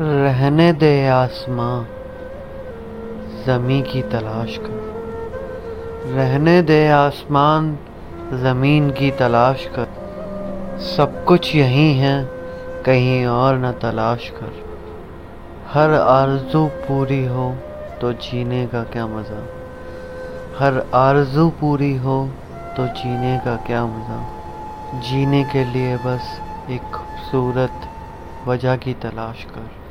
रहने 0.00 0.72
दे 0.72 1.08
आसमां, 1.08 1.84
ज़मी 3.44 3.82
की 3.82 4.02
तलाश 4.02 4.58
कर। 4.58 6.12
रहने 6.16 6.62
दे 6.62 6.88
आसमान, 6.88 7.78
ज़मीन 8.32 8.90
की 8.90 9.10
तलाश 9.10 9.66
कर। 9.78 9.86
सब 10.80 11.24
कुछ 11.24 11.54
यहीं 11.56 11.98
है, 11.98 12.24
कहीं 12.86 13.26
और 13.26 13.58
न 13.58 13.72
तलाश 13.72 14.28
कर। 14.30 14.52
हर 15.72 15.94
आरज़ू 15.94 16.66
पूरी 16.66 17.26
हो 17.26 17.56
तो 18.00 18.12
जीने 18.12 18.66
का 18.66 18.82
क्या 18.82 19.06
मज़ा? 19.06 19.42
हर 20.58 20.90
आरज़ू 20.94 21.48
पूरी 21.50 21.96
हो 21.96 22.28
तो 22.76 22.86
जीने 22.86 23.38
का 23.38 23.56
क्या 23.56 23.84
मज़ा? 23.86 24.22
जीने 25.00 25.44
के 25.44 25.64
लिए 25.64 25.96
बस 25.96 26.40
एक 26.70 26.80
खूबसूरत 26.80 27.90
वजह 28.48 28.76
की 28.76 28.94
तलाश 28.94 29.44
कर। 29.44 29.87